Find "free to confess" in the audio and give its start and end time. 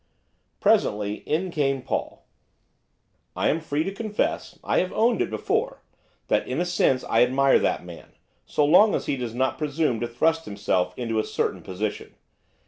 3.59-4.57